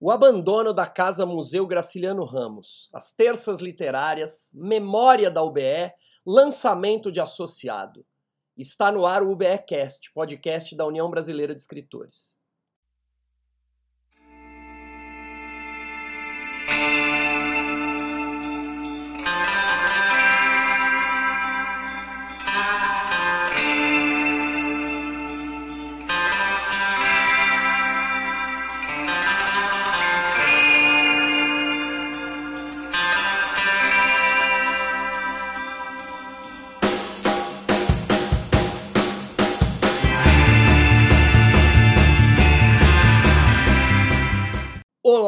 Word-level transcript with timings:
O 0.00 0.12
abandono 0.12 0.72
da 0.72 0.86
Casa 0.86 1.26
Museu 1.26 1.66
Graciliano 1.66 2.24
Ramos, 2.24 2.88
as 2.94 3.10
terças 3.10 3.58
literárias, 3.58 4.48
memória 4.54 5.28
da 5.28 5.42
UBE, 5.42 5.92
lançamento 6.24 7.10
de 7.10 7.18
associado. 7.20 8.06
Está 8.56 8.92
no 8.92 9.04
ar 9.04 9.24
o 9.24 9.32
UBEcast, 9.32 10.12
podcast 10.12 10.76
da 10.76 10.86
União 10.86 11.10
Brasileira 11.10 11.52
de 11.52 11.60
Escritores. 11.60 12.37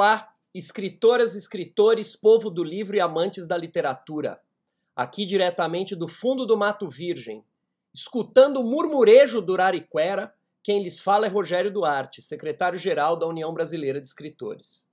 Olá, 0.02 0.32
escritoras, 0.54 1.34
escritores, 1.34 2.16
povo 2.16 2.48
do 2.48 2.64
livro 2.64 2.96
e 2.96 3.00
amantes 3.00 3.46
da 3.46 3.54
literatura. 3.54 4.40
Aqui 4.96 5.26
diretamente 5.26 5.94
do 5.94 6.08
fundo 6.08 6.46
do 6.46 6.56
Mato 6.56 6.88
Virgem, 6.88 7.44
escutando 7.92 8.60
o 8.60 8.64
murmurejo 8.64 9.42
do 9.42 9.54
Rariquera, 9.54 10.32
quem 10.62 10.82
lhes 10.82 10.98
fala 10.98 11.26
é 11.26 11.28
Rogério 11.28 11.70
Duarte, 11.70 12.22
secretário-geral 12.22 13.14
da 13.14 13.26
União 13.26 13.52
Brasileira 13.52 14.00
de 14.00 14.08
Escritores. 14.08 14.88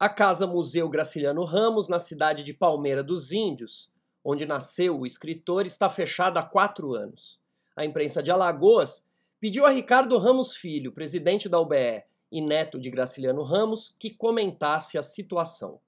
A 0.00 0.08
Casa 0.08 0.46
Museu 0.46 0.88
Graciliano 0.88 1.44
Ramos, 1.44 1.86
na 1.86 2.00
cidade 2.00 2.42
de 2.42 2.54
Palmeira 2.54 3.02
dos 3.02 3.32
Índios, 3.32 3.92
onde 4.24 4.46
nasceu 4.46 4.98
o 4.98 5.04
escritor, 5.04 5.66
está 5.66 5.90
fechada 5.90 6.40
há 6.40 6.42
quatro 6.42 6.94
anos. 6.94 7.38
A 7.76 7.84
imprensa 7.84 8.22
de 8.22 8.30
Alagoas 8.30 9.06
pediu 9.38 9.66
a 9.66 9.70
Ricardo 9.70 10.16
Ramos 10.16 10.56
Filho, 10.56 10.90
presidente 10.90 11.50
da 11.50 11.60
UBE 11.60 12.02
e 12.32 12.40
neto 12.40 12.80
de 12.80 12.90
Graciliano 12.90 13.42
Ramos, 13.42 13.94
que 13.98 14.08
comentasse 14.08 14.96
a 14.96 15.02
situação. 15.02 15.78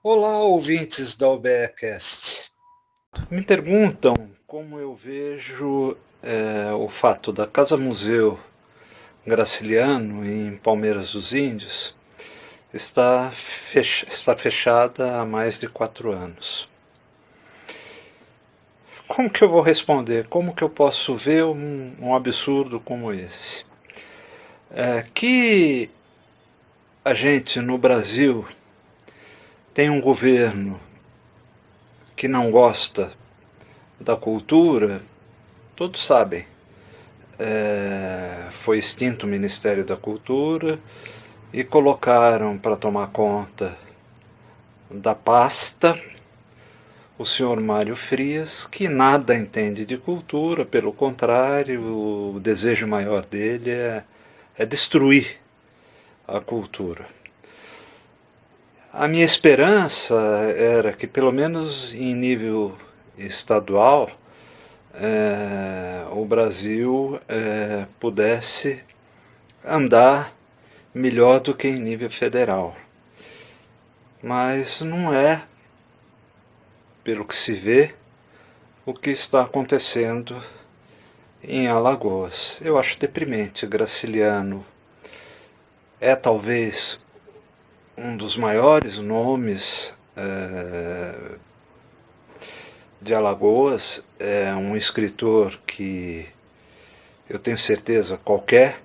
Olá, 0.00 0.44
ouvintes 0.44 1.16
da 1.16 1.28
UBEcast. 1.28 2.52
Me 3.28 3.42
perguntam 3.42 4.14
como 4.46 4.78
eu 4.78 4.94
vejo 4.94 5.96
é, 6.22 6.72
o 6.72 6.88
fato 6.88 7.32
da 7.32 7.48
Casa 7.48 7.76
Museu 7.76 8.38
Graciliano, 9.26 10.24
em 10.24 10.56
Palmeiras 10.56 11.12
dos 11.12 11.34
Índios, 11.34 11.94
está, 12.72 13.32
está 13.74 14.34
fechada 14.34 15.20
há 15.20 15.26
mais 15.26 15.58
de 15.58 15.68
quatro 15.68 16.10
anos. 16.10 16.68
Como 19.06 19.28
que 19.28 19.42
eu 19.42 19.50
vou 19.50 19.60
responder? 19.60 20.26
Como 20.28 20.54
que 20.54 20.62
eu 20.62 20.70
posso 20.70 21.16
ver 21.16 21.44
um, 21.44 21.94
um 22.00 22.14
absurdo 22.14 22.80
como 22.80 23.12
esse? 23.12 23.64
É, 24.70 25.04
que 25.12 25.90
a 27.04 27.12
gente 27.12 27.60
no 27.60 27.76
Brasil 27.76 28.46
tem 29.74 29.90
um 29.90 30.00
governo 30.00 30.80
que 32.16 32.26
não 32.26 32.50
gosta 32.50 33.12
da 34.00 34.16
cultura, 34.16 35.02
todos 35.76 36.06
sabem 36.06 36.46
é, 37.40 38.48
foi 38.62 38.78
extinto 38.78 39.24
o 39.24 39.28
Ministério 39.28 39.82
da 39.82 39.96
Cultura 39.96 40.78
e 41.52 41.64
colocaram 41.64 42.58
para 42.58 42.76
tomar 42.76 43.08
conta 43.08 43.76
da 44.90 45.14
pasta 45.14 45.98
o 47.16 47.24
senhor 47.24 47.60
Mário 47.60 47.96
Frias, 47.96 48.66
que 48.66 48.88
nada 48.88 49.34
entende 49.34 49.84
de 49.84 49.98
cultura, 49.98 50.64
pelo 50.64 50.90
contrário, 50.90 51.82
o 52.34 52.40
desejo 52.40 52.86
maior 52.86 53.26
dele 53.26 53.70
é, 53.70 54.04
é 54.56 54.64
destruir 54.64 55.36
a 56.26 56.40
cultura. 56.40 57.06
A 58.90 59.06
minha 59.06 59.24
esperança 59.24 60.14
era 60.56 60.94
que, 60.94 61.06
pelo 61.06 61.30
menos 61.30 61.92
em 61.92 62.14
nível 62.14 62.74
estadual, 63.18 64.10
é, 64.94 66.04
o 66.12 66.24
Brasil 66.24 67.20
é, 67.28 67.86
pudesse 67.98 68.82
andar 69.64 70.34
melhor 70.94 71.40
do 71.40 71.54
que 71.54 71.68
em 71.68 71.78
nível 71.78 72.10
federal. 72.10 72.76
Mas 74.22 74.80
não 74.80 75.14
é, 75.14 75.44
pelo 77.04 77.24
que 77.24 77.36
se 77.36 77.52
vê, 77.52 77.94
o 78.84 78.92
que 78.92 79.10
está 79.10 79.42
acontecendo 79.42 80.42
em 81.42 81.68
Alagoas. 81.68 82.60
Eu 82.62 82.78
acho 82.78 82.98
deprimente. 82.98 83.66
Graciliano 83.66 84.64
é 86.00 86.14
talvez 86.16 87.00
um 87.96 88.16
dos 88.16 88.36
maiores 88.36 88.98
nomes 88.98 89.94
é, 90.16 91.36
de 93.00 93.14
Alagoas, 93.14 94.02
é 94.18 94.52
um 94.52 94.76
escritor 94.76 95.58
que 95.66 96.28
eu 97.28 97.38
tenho 97.38 97.56
certeza 97.56 98.18
qualquer 98.18 98.80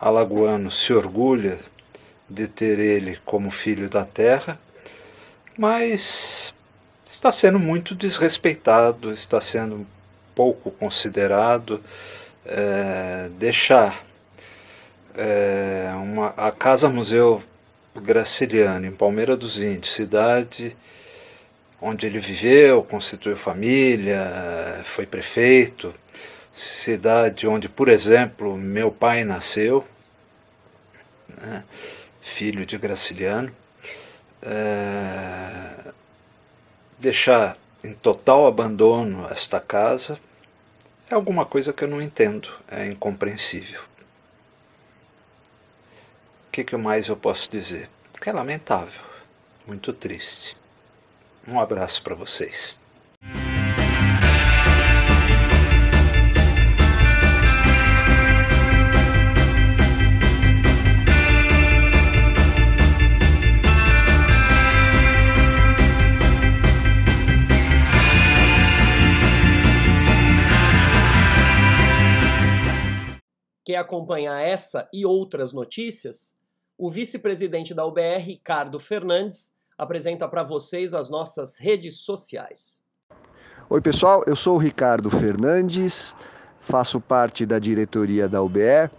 alagoano 0.00 0.70
se 0.70 0.92
orgulha 0.92 1.58
de 2.28 2.48
ter 2.48 2.78
ele 2.78 3.18
como 3.24 3.50
filho 3.50 3.88
da 3.88 4.04
terra, 4.04 4.58
mas 5.56 6.54
está 7.06 7.30
sendo 7.30 7.58
muito 7.58 7.94
desrespeitado, 7.94 9.12
está 9.12 9.40
sendo 9.40 9.86
pouco 10.34 10.70
considerado. 10.72 11.80
É, 12.46 13.30
deixar 13.38 14.04
é, 15.16 15.90
uma, 15.94 16.28
a 16.36 16.50
Casa 16.50 16.90
Museu 16.90 17.42
Graciliano, 17.96 18.84
em 18.84 18.92
Palmeira 18.92 19.34
dos 19.34 19.58
Índios, 19.58 19.94
cidade 19.94 20.76
onde 21.84 22.06
ele 22.06 22.18
viveu, 22.18 22.82
constituiu 22.82 23.36
família, 23.36 24.80
foi 24.84 25.04
prefeito, 25.04 25.94
cidade 26.50 27.46
onde, 27.46 27.68
por 27.68 27.88
exemplo, 27.90 28.56
meu 28.56 28.90
pai 28.90 29.22
nasceu, 29.22 29.86
né, 31.28 31.62
filho 32.22 32.64
de 32.64 32.78
Graciliano, 32.78 33.54
é, 34.40 35.92
deixar 36.98 37.58
em 37.82 37.92
total 37.92 38.46
abandono 38.46 39.26
esta 39.30 39.60
casa 39.60 40.18
é 41.10 41.14
alguma 41.14 41.44
coisa 41.44 41.70
que 41.70 41.84
eu 41.84 41.88
não 41.88 42.00
entendo, 42.00 42.48
é 42.66 42.86
incompreensível. 42.86 43.82
O 46.48 46.50
que, 46.50 46.64
que 46.64 46.76
mais 46.78 47.08
eu 47.08 47.16
posso 47.16 47.50
dizer? 47.50 47.90
Que 48.18 48.30
é 48.30 48.32
lamentável, 48.32 49.02
muito 49.66 49.92
triste. 49.92 50.56
Um 51.46 51.60
abraço 51.60 52.02
para 52.02 52.14
vocês. 52.14 52.76
Quer 73.66 73.76
acompanhar 73.76 74.40
essa 74.40 74.88
e 74.92 75.04
outras 75.04 75.52
notícias? 75.52 76.36
O 76.76 76.90
vice-presidente 76.90 77.74
da 77.74 77.84
UBR, 77.84 78.18
Ricardo 78.18 78.78
Fernandes, 78.78 79.54
apresenta 79.76 80.28
para 80.28 80.42
vocês 80.42 80.94
as 80.94 81.08
nossas 81.08 81.58
redes 81.58 82.00
sociais. 82.00 82.80
Oi, 83.68 83.80
pessoal, 83.80 84.22
eu 84.26 84.36
sou 84.36 84.56
o 84.56 84.58
Ricardo 84.58 85.10
Fernandes, 85.10 86.14
faço 86.60 87.00
parte 87.00 87.44
da 87.44 87.58
diretoria 87.58 88.28
da 88.28 88.42
UBE 88.42 88.90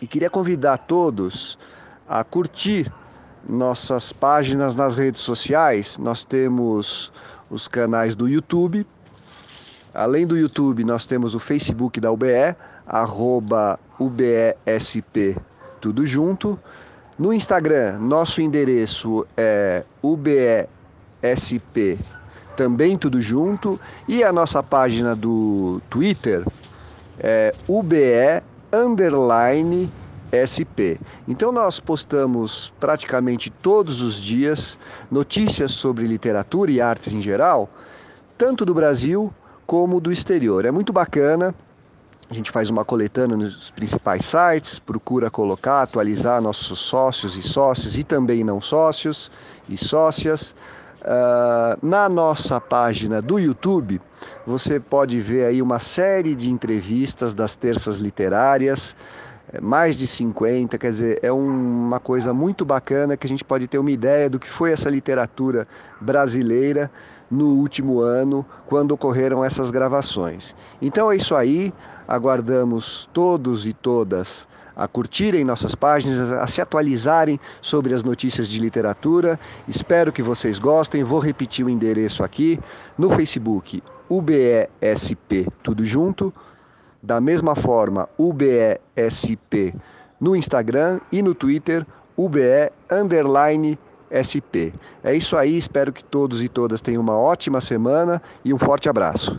e 0.00 0.06
queria 0.06 0.30
convidar 0.30 0.78
todos 0.78 1.58
a 2.08 2.22
curtir 2.22 2.92
nossas 3.48 4.12
páginas 4.12 4.74
nas 4.74 4.96
redes 4.96 5.22
sociais. 5.22 5.98
Nós 5.98 6.24
temos 6.24 7.12
os 7.50 7.66
canais 7.68 8.14
do 8.14 8.28
YouTube. 8.28 8.86
Além 9.92 10.26
do 10.26 10.36
YouTube, 10.36 10.84
nós 10.84 11.06
temos 11.06 11.34
o 11.34 11.40
Facebook 11.40 12.00
da 12.00 12.10
UBE, 12.10 12.56
arroba 12.86 13.78
UBESP, 13.98 15.36
tudo 15.80 16.06
junto. 16.06 16.58
No 17.16 17.32
Instagram, 17.32 17.98
nosso 18.00 18.40
endereço 18.40 19.24
é 19.36 19.84
UBESP, 20.02 20.68
também 22.56 22.98
tudo 22.98 23.22
junto, 23.22 23.80
e 24.08 24.24
a 24.24 24.32
nossa 24.32 24.64
página 24.64 25.14
do 25.14 25.80
Twitter 25.88 26.44
é 27.20 27.54
UBE 27.68 28.42
underline 28.72 29.88
SP. 30.34 30.98
Então 31.28 31.52
nós 31.52 31.78
postamos 31.78 32.72
praticamente 32.80 33.48
todos 33.48 34.00
os 34.00 34.20
dias 34.20 34.76
notícias 35.08 35.70
sobre 35.70 36.06
literatura 36.06 36.72
e 36.72 36.80
artes 36.80 37.12
em 37.12 37.20
geral, 37.20 37.70
tanto 38.36 38.64
do 38.64 38.74
Brasil 38.74 39.32
como 39.64 40.00
do 40.00 40.10
exterior. 40.10 40.64
É 40.64 40.72
muito 40.72 40.92
bacana. 40.92 41.54
A 42.30 42.34
gente 42.34 42.50
faz 42.50 42.70
uma 42.70 42.84
coletânea 42.84 43.36
nos 43.36 43.70
principais 43.70 44.24
sites, 44.24 44.78
procura 44.78 45.30
colocar, 45.30 45.82
atualizar 45.82 46.40
nossos 46.40 46.78
sócios 46.78 47.36
e 47.36 47.42
sócios 47.42 47.98
e 47.98 48.04
também 48.04 48.42
não 48.42 48.60
sócios 48.60 49.30
e 49.68 49.76
sócias. 49.76 50.54
Uh, 51.02 51.86
na 51.86 52.08
nossa 52.08 52.58
página 52.58 53.20
do 53.20 53.38
YouTube, 53.38 54.00
você 54.46 54.80
pode 54.80 55.20
ver 55.20 55.44
aí 55.44 55.60
uma 55.60 55.78
série 55.78 56.34
de 56.34 56.50
entrevistas 56.50 57.34
das 57.34 57.54
terças 57.54 57.98
literárias, 57.98 58.96
mais 59.60 59.96
de 59.96 60.06
50, 60.06 60.78
quer 60.78 60.90
dizer, 60.90 61.18
é 61.22 61.30
uma 61.30 62.00
coisa 62.00 62.32
muito 62.32 62.64
bacana 62.64 63.16
que 63.16 63.26
a 63.26 63.28
gente 63.28 63.44
pode 63.44 63.66
ter 63.66 63.78
uma 63.78 63.90
ideia 63.90 64.28
do 64.28 64.38
que 64.38 64.48
foi 64.48 64.72
essa 64.72 64.88
literatura 64.88 65.66
brasileira 66.00 66.90
no 67.30 67.48
último 67.48 68.00
ano, 68.00 68.44
quando 68.66 68.92
ocorreram 68.92 69.44
essas 69.44 69.70
gravações. 69.70 70.54
Então 70.80 71.10
é 71.10 71.16
isso 71.16 71.34
aí, 71.34 71.72
aguardamos 72.06 73.08
todos 73.12 73.66
e 73.66 73.72
todas 73.72 74.46
a 74.76 74.88
curtirem 74.88 75.44
nossas 75.44 75.74
páginas, 75.74 76.32
a 76.32 76.46
se 76.46 76.60
atualizarem 76.60 77.38
sobre 77.62 77.94
as 77.94 78.02
notícias 78.02 78.48
de 78.48 78.58
literatura. 78.58 79.38
Espero 79.68 80.12
que 80.12 80.22
vocês 80.22 80.58
gostem. 80.58 81.04
Vou 81.04 81.20
repetir 81.20 81.64
o 81.64 81.70
endereço 81.70 82.24
aqui 82.24 82.58
no 82.98 83.10
Facebook, 83.10 83.82
UBESP, 84.08 85.46
tudo 85.62 85.84
junto. 85.84 86.34
Da 87.04 87.20
mesma 87.20 87.54
forma, 87.54 88.08
UBESP 88.16 89.74
no 90.18 90.34
Instagram 90.34 91.00
e 91.12 91.20
no 91.20 91.34
Twitter, 91.34 91.86
UBE 92.16 92.72
underline 92.90 93.78
SP. 94.08 94.72
É 95.02 95.14
isso 95.14 95.36
aí, 95.36 95.58
espero 95.58 95.92
que 95.92 96.02
todos 96.02 96.42
e 96.42 96.48
todas 96.48 96.80
tenham 96.80 97.02
uma 97.02 97.18
ótima 97.18 97.60
semana 97.60 98.22
e 98.42 98.54
um 98.54 98.58
forte 98.58 98.88
abraço. 98.88 99.38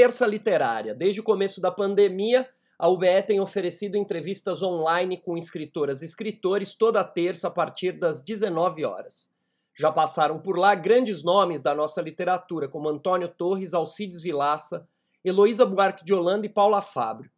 Terça 0.00 0.26
Literária. 0.26 0.94
Desde 0.94 1.20
o 1.20 1.22
começo 1.22 1.60
da 1.60 1.70
pandemia, 1.70 2.48
a 2.78 2.88
UBE 2.88 3.22
tem 3.26 3.38
oferecido 3.38 3.98
entrevistas 3.98 4.62
online 4.62 5.18
com 5.18 5.36
escritoras 5.36 6.00
e 6.00 6.06
escritores 6.06 6.74
toda 6.74 7.04
terça 7.04 7.48
a 7.48 7.50
partir 7.50 7.92
das 7.92 8.22
19 8.22 8.82
horas. 8.82 9.30
Já 9.74 9.92
passaram 9.92 10.38
por 10.38 10.58
lá 10.58 10.74
grandes 10.74 11.22
nomes 11.22 11.60
da 11.60 11.74
nossa 11.74 12.00
literatura, 12.00 12.66
como 12.66 12.88
Antônio 12.88 13.28
Torres, 13.28 13.74
Alcides 13.74 14.22
Vilaça, 14.22 14.88
Heloísa 15.22 15.66
Buarque 15.66 16.02
de 16.02 16.14
Holanda 16.14 16.46
e 16.46 16.48
Paula 16.48 16.80
Fábio. 16.80 17.30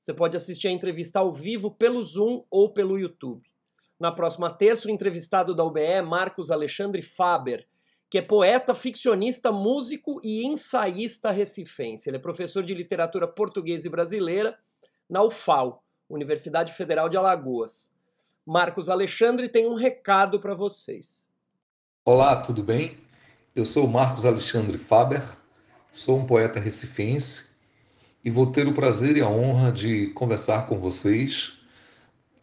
Você 0.00 0.14
pode 0.14 0.38
assistir 0.38 0.68
a 0.68 0.72
entrevista 0.72 1.18
ao 1.18 1.30
vivo 1.30 1.70
pelo 1.70 2.02
Zoom 2.02 2.44
ou 2.50 2.72
pelo 2.72 2.98
YouTube. 2.98 3.46
Na 4.00 4.10
próxima 4.10 4.48
terça, 4.48 4.88
o 4.88 4.90
entrevistado 4.90 5.54
da 5.54 5.62
UBE 5.62 5.82
é 5.82 6.00
Marcos 6.00 6.50
Alexandre 6.50 7.02
Faber, 7.02 7.68
que 8.08 8.18
é 8.18 8.22
poeta, 8.22 8.74
ficcionista, 8.74 9.50
músico 9.50 10.20
e 10.22 10.46
ensaísta 10.46 11.30
recifense. 11.30 12.08
Ele 12.08 12.16
é 12.16 12.20
professor 12.20 12.62
de 12.62 12.74
literatura 12.74 13.26
portuguesa 13.26 13.86
e 13.86 13.90
brasileira 13.90 14.56
na 15.08 15.22
UFAL, 15.22 15.82
Universidade 16.08 16.72
Federal 16.72 17.08
de 17.08 17.16
Alagoas. 17.16 17.92
Marcos 18.44 18.88
Alexandre 18.88 19.48
tem 19.48 19.66
um 19.66 19.74
recado 19.74 20.38
para 20.38 20.54
vocês. 20.54 21.28
Olá, 22.04 22.36
tudo 22.36 22.62
bem? 22.62 22.96
Eu 23.54 23.64
sou 23.64 23.88
Marcos 23.88 24.24
Alexandre 24.24 24.78
Faber, 24.78 25.22
sou 25.90 26.18
um 26.18 26.26
poeta 26.26 26.60
recifense 26.60 27.56
e 28.24 28.30
vou 28.30 28.46
ter 28.46 28.68
o 28.68 28.74
prazer 28.74 29.16
e 29.16 29.20
a 29.20 29.28
honra 29.28 29.72
de 29.72 30.08
conversar 30.08 30.68
com 30.68 30.78
vocês 30.78 31.58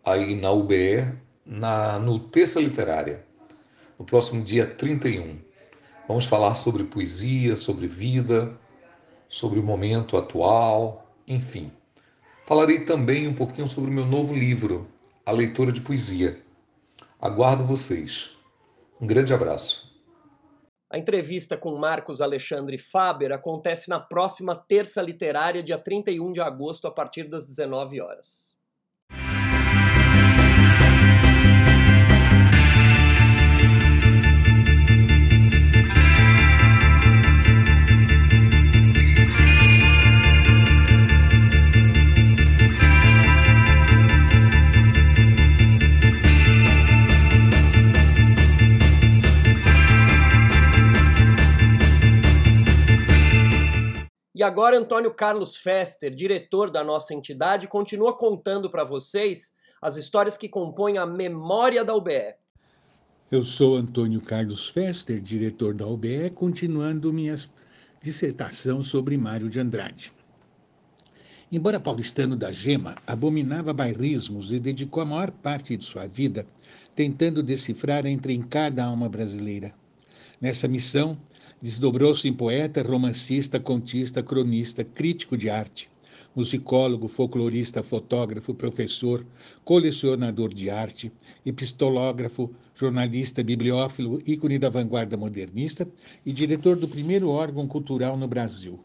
aí 0.03 0.35
na 0.35 0.51
UBE, 0.51 1.13
na, 1.45 1.97
no 1.99 2.19
Terça 2.19 2.59
Literária, 2.59 3.25
no 3.97 4.03
próximo 4.03 4.43
dia 4.43 4.65
31. 4.65 5.52
Vamos 6.13 6.25
falar 6.25 6.53
sobre 6.53 6.83
poesia, 6.83 7.55
sobre 7.55 7.87
vida, 7.87 8.55
sobre 9.27 9.59
o 9.59 9.63
momento 9.63 10.15
atual, 10.15 11.11
enfim. 11.27 11.71
Falarei 12.45 12.85
também 12.85 13.27
um 13.27 13.33
pouquinho 13.33 13.67
sobre 13.67 13.89
o 13.89 13.93
meu 13.93 14.05
novo 14.05 14.31
livro, 14.31 14.87
A 15.25 15.31
Leitura 15.31 15.71
de 15.71 15.81
Poesia. 15.81 16.39
Aguardo 17.19 17.63
vocês. 17.63 18.37
Um 19.01 19.07
grande 19.07 19.33
abraço. 19.33 19.99
A 20.87 20.99
entrevista 20.99 21.57
com 21.57 21.75
Marcos 21.79 22.21
Alexandre 22.21 22.77
Faber 22.77 23.31
acontece 23.31 23.89
na 23.89 23.99
próxima 23.99 24.55
terça 24.55 25.01
literária, 25.01 25.63
dia 25.63 25.79
31 25.79 26.31
de 26.31 26.41
agosto, 26.41 26.87
a 26.87 26.91
partir 26.91 27.27
das 27.27 27.47
19 27.47 27.99
horas. 27.99 28.52
Agora 54.53 54.77
Antônio 54.77 55.11
Carlos 55.11 55.57
Fester, 55.57 56.13
diretor 56.13 56.69
da 56.69 56.83
nossa 56.83 57.11
entidade, 57.11 57.67
continua 57.67 58.15
contando 58.15 58.69
para 58.69 58.83
vocês 58.83 59.51
as 59.81 59.97
histórias 59.97 60.37
que 60.37 60.47
compõem 60.47 60.99
a 60.99 61.07
memória 61.07 61.83
da 61.83 61.95
UBE. 61.95 62.35
Eu 63.31 63.43
sou 63.43 63.75
Antônio 63.75 64.21
Carlos 64.21 64.69
Fester, 64.69 65.19
diretor 65.19 65.73
da 65.73 65.87
UBE, 65.87 66.29
continuando 66.35 67.11
minha 67.11 67.35
dissertação 67.99 68.83
sobre 68.83 69.17
Mário 69.17 69.49
de 69.49 69.59
Andrade. 69.59 70.13
Embora 71.51 71.79
paulistano 71.79 72.35
da 72.35 72.51
gema, 72.51 72.93
abominava 73.07 73.73
bairrismos 73.73 74.51
e 74.51 74.59
dedicou 74.59 75.01
a 75.01 75.05
maior 75.07 75.31
parte 75.31 75.75
de 75.75 75.83
sua 75.83 76.05
vida 76.05 76.45
tentando 76.95 77.41
decifrar 77.41 78.05
a 78.05 78.09
intrincada 78.09 78.83
alma 78.83 79.09
brasileira. 79.09 79.73
Nessa 80.39 80.67
missão, 80.67 81.17
Desdobrou-se 81.63 82.27
em 82.27 82.33
poeta, 82.33 82.81
romancista, 82.83 83.57
contista, 83.57 84.21
cronista, 84.21 84.83
crítico 84.83 85.37
de 85.37 85.49
arte, 85.49 85.89
musicólogo, 86.35 87.07
folclorista, 87.07 87.81
fotógrafo, 87.81 88.53
professor, 88.53 89.25
colecionador 89.63 90.53
de 90.53 90.69
arte, 90.69 91.09
epistológrafo, 91.45 92.53
jornalista, 92.75 93.41
bibliófilo, 93.41 94.21
ícone 94.27 94.59
da 94.59 94.69
vanguarda 94.69 95.15
modernista 95.15 95.87
e 96.25 96.33
diretor 96.33 96.75
do 96.75 96.85
primeiro 96.85 97.29
órgão 97.29 97.65
cultural 97.65 98.17
no 98.17 98.27
Brasil. 98.27 98.77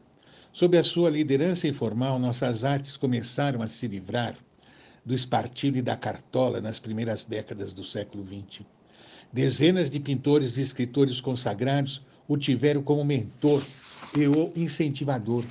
Sob 0.52 0.78
a 0.78 0.84
sua 0.84 1.10
liderança 1.10 1.66
informal, 1.66 2.16
nossas 2.16 2.62
artes 2.62 2.96
começaram 2.96 3.60
a 3.60 3.66
se 3.66 3.88
livrar 3.88 4.36
do 5.04 5.14
espartilho 5.14 5.78
e 5.78 5.82
da 5.82 5.96
cartola 5.96 6.60
nas 6.60 6.78
primeiras 6.78 7.24
décadas 7.24 7.72
do 7.72 7.82
século 7.82 8.24
XX. 8.24 8.64
Dezenas 9.32 9.90
de 9.90 9.98
pintores 9.98 10.56
e 10.56 10.62
escritores 10.62 11.20
consagrados 11.20 12.06
o 12.28 12.36
tiveram 12.36 12.82
como 12.82 13.02
mentor 13.04 13.62
e 14.14 14.28
o 14.28 14.52
incentivador. 14.54 15.42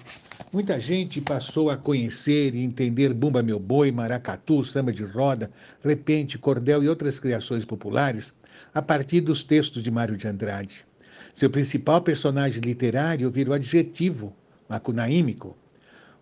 Muita 0.53 0.79
gente 0.79 1.19
passou 1.19 1.71
a 1.71 1.75
conhecer 1.75 2.53
e 2.53 2.63
entender 2.63 3.13
Bumba 3.13 3.41
Meu 3.41 3.59
Boi, 3.59 3.91
Maracatu, 3.91 4.63
Samba 4.63 4.93
de 4.93 5.03
Roda, 5.03 5.49
Repente, 5.83 6.37
Cordel 6.37 6.83
e 6.83 6.87
outras 6.87 7.19
criações 7.19 7.65
populares 7.65 8.31
a 8.73 8.81
partir 8.81 9.21
dos 9.21 9.43
textos 9.43 9.83
de 9.83 9.89
Mário 9.89 10.15
de 10.15 10.27
Andrade. 10.27 10.85
Seu 11.33 11.49
principal 11.49 12.01
personagem 12.01 12.61
literário 12.61 13.29
virou 13.31 13.55
adjetivo 13.55 14.33
macunaímico. 14.69 15.57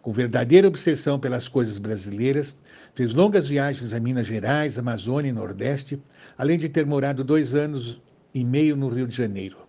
Com 0.01 0.13
verdadeira 0.13 0.67
obsessão 0.67 1.19
pelas 1.19 1.47
coisas 1.47 1.77
brasileiras, 1.77 2.55
fez 2.93 3.13
longas 3.13 3.49
viagens 3.49 3.93
a 3.93 3.99
Minas 3.99 4.27
Gerais, 4.27 4.77
Amazônia 4.77 5.29
e 5.29 5.33
Nordeste, 5.33 6.01
além 6.37 6.57
de 6.57 6.69
ter 6.69 6.85
morado 6.85 7.23
dois 7.23 7.55
anos 7.55 8.01
e 8.33 8.43
meio 8.43 8.75
no 8.75 8.87
Rio 8.87 9.07
de 9.07 9.15
Janeiro. 9.15 9.64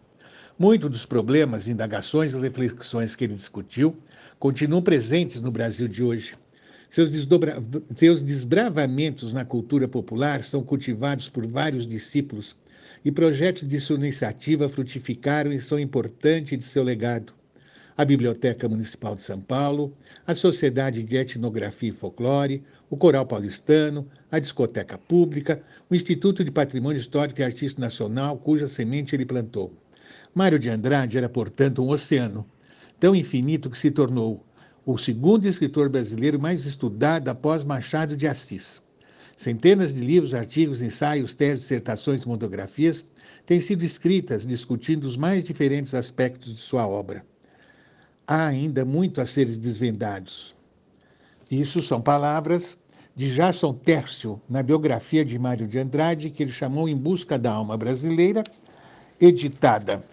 Muitos 0.59 0.89
dos 0.89 1.05
problemas, 1.05 1.69
indagações 1.69 2.33
e 2.33 2.41
reflexões 2.41 3.15
que 3.15 3.25
ele 3.25 3.35
discutiu 3.35 3.95
continuam 4.39 4.81
presentes 4.81 5.39
no 5.43 5.51
Brasil 5.51 5.87
de 5.87 6.03
hoje. 6.03 6.35
Seus, 6.89 7.11
desdobra... 7.11 7.63
Seus 7.95 8.23
desbravamentos 8.23 9.35
na 9.35 9.45
cultura 9.45 9.87
popular 9.87 10.43
são 10.43 10.63
cultivados 10.63 11.29
por 11.29 11.47
vários 11.47 11.87
discípulos 11.87 12.57
e 13.05 13.13
projetos 13.13 13.69
de 13.69 13.79
sua 13.79 13.97
iniciativa 13.97 14.67
frutificaram 14.67 15.53
e 15.53 15.61
são 15.61 15.79
importantes 15.79 16.57
de 16.57 16.65
seu 16.65 16.83
legado. 16.83 17.35
A 17.95 18.03
Biblioteca 18.03 18.67
Municipal 18.67 19.15
de 19.15 19.21
São 19.21 19.39
Paulo, 19.39 19.95
a 20.27 20.35
Sociedade 20.35 21.03
de 21.03 21.17
Etnografia 21.17 21.91
e 21.91 21.93
Folclore, 21.93 22.63
o 22.89 22.97
Coral 22.97 23.27
Paulistano, 23.27 24.09
a 24.33 24.39
Discoteca 24.39 24.97
Pública, 24.97 25.63
o 25.91 25.95
Instituto 25.95 26.43
de 26.43 26.51
Patrimônio 26.51 26.99
Histórico 26.99 27.43
e 27.43 27.45
Artístico 27.45 27.83
Nacional, 27.83 28.39
cuja 28.39 28.67
semente 28.67 29.15
ele 29.15 29.27
plantou. 29.27 29.71
Mário 30.37 30.59
de 30.59 30.69
Andrade 30.69 31.17
era, 31.17 31.31
portanto, 31.31 31.83
um 31.83 31.89
oceano, 31.89 32.47
tão 33.01 33.17
infinito 33.17 33.71
que 33.71 33.79
se 33.79 33.91
tornou 33.91 34.45
o 34.85 34.99
segundo 34.99 35.49
escritor 35.49 35.89
brasileiro 35.89 36.39
mais 36.39 36.67
estudado 36.67 37.31
após 37.31 37.65
Machado 37.65 38.15
de 38.15 38.29
Assis. 38.29 38.83
Centenas 39.35 39.95
de 39.95 40.03
livros, 40.03 40.35
artigos, 40.35 40.83
ensaios, 40.83 41.35
teses, 41.35 41.61
dissertações 41.61 42.25
e 42.25 42.29
monografias 42.29 43.03
têm 43.47 43.63
sido 43.63 43.83
escritas 43.83 44.47
discutindo 44.47 45.05
os 45.05 45.17
mais 45.17 45.43
diferentes 45.43 45.95
aspectos 45.95 46.55
de 46.55 46.61
sua 46.61 46.87
obra. 46.87 47.25
Há 48.27 48.47
ainda 48.47 48.85
muito 48.85 49.23
a 49.23 49.27
ser 49.27 49.47
desvendados. 49.47 50.55
Isso 51.51 51.81
são 51.81 52.03
palavras 52.03 52.77
de 53.15 53.35
Jason 53.35 53.73
Tércio 53.73 54.39
na 54.51 54.63
biografia 54.63 55.25
de 55.25 55.39
Mário 55.39 55.67
de 55.67 55.79
Andrade, 55.79 56.29
que 56.29 56.43
ele 56.43 56.53
chamou 56.53 56.87
Em 56.87 56.95
Busca 56.95 57.39
da 57.39 57.53
Alma 57.53 57.75
Brasileira, 57.79 58.45
editada 59.19 60.05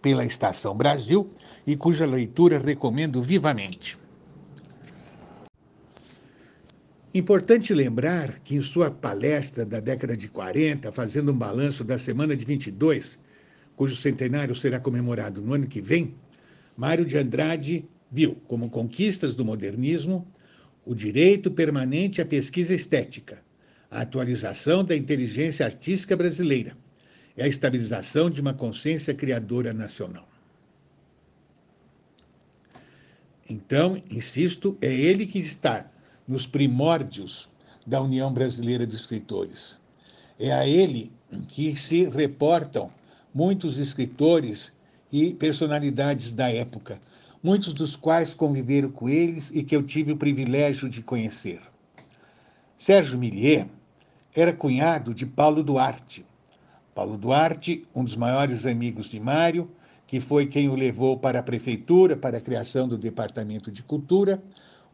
pela 0.00 0.24
Estação 0.24 0.76
Brasil 0.76 1.30
e 1.66 1.76
cuja 1.76 2.06
leitura 2.06 2.58
recomendo 2.58 3.22
vivamente. 3.22 3.98
Importante 7.14 7.72
lembrar 7.72 8.40
que 8.40 8.56
em 8.56 8.60
sua 8.60 8.90
palestra 8.90 9.64
da 9.64 9.78
década 9.78 10.16
de 10.16 10.26
40, 10.28 10.90
fazendo 10.90 11.30
um 11.30 11.38
balanço 11.38 11.84
da 11.84 11.96
semana 11.96 12.34
de 12.34 12.44
22, 12.44 13.20
cujo 13.76 13.94
centenário 13.94 14.54
será 14.54 14.80
comemorado 14.80 15.40
no 15.40 15.54
ano 15.54 15.66
que 15.66 15.80
vem, 15.80 16.16
Mário 16.76 17.04
de 17.04 17.16
Andrade 17.16 17.84
viu 18.10 18.34
como 18.48 18.68
conquistas 18.68 19.36
do 19.36 19.44
modernismo 19.44 20.26
o 20.84 20.94
direito 20.94 21.50
permanente 21.50 22.20
à 22.20 22.26
pesquisa 22.26 22.74
estética, 22.74 23.42
a 23.90 24.00
atualização 24.00 24.84
da 24.84 24.96
inteligência 24.96 25.64
artística 25.64 26.16
brasileira, 26.16 26.76
é 27.36 27.44
a 27.44 27.48
estabilização 27.48 28.30
de 28.30 28.40
uma 28.40 28.54
consciência 28.54 29.14
criadora 29.14 29.72
nacional. 29.72 30.28
Então, 33.48 34.02
insisto, 34.10 34.76
é 34.80 34.92
ele 34.92 35.26
que 35.26 35.38
está 35.38 35.86
nos 36.26 36.46
primórdios 36.46 37.48
da 37.86 38.00
União 38.00 38.32
Brasileira 38.32 38.86
de 38.86 38.96
Escritores. 38.96 39.78
É 40.38 40.52
a 40.52 40.66
ele 40.66 41.12
que 41.48 41.76
se 41.76 42.04
reportam 42.08 42.90
muitos 43.34 43.78
escritores 43.78 44.72
e 45.12 45.34
personalidades 45.34 46.32
da 46.32 46.50
época, 46.50 47.00
muitos 47.42 47.74
dos 47.74 47.96
quais 47.96 48.32
conviveram 48.32 48.90
com 48.90 49.08
eles 49.08 49.50
e 49.50 49.62
que 49.62 49.76
eu 49.76 49.82
tive 49.82 50.12
o 50.12 50.16
privilégio 50.16 50.88
de 50.88 51.02
conhecer. 51.02 51.60
Sérgio 52.78 53.18
Millier 53.18 53.66
era 54.34 54.52
cunhado 54.52 55.14
de 55.14 55.26
Paulo 55.26 55.62
Duarte, 55.62 56.24
Paulo 56.94 57.18
Duarte, 57.18 57.84
um 57.94 58.04
dos 58.04 58.14
maiores 58.14 58.64
amigos 58.66 59.10
de 59.10 59.18
Mário, 59.18 59.68
que 60.06 60.20
foi 60.20 60.46
quem 60.46 60.68
o 60.68 60.76
levou 60.76 61.18
para 61.18 61.40
a 61.40 61.42
prefeitura 61.42 62.16
para 62.16 62.38
a 62.38 62.40
criação 62.40 62.86
do 62.86 62.96
Departamento 62.96 63.70
de 63.70 63.82
Cultura, 63.82 64.40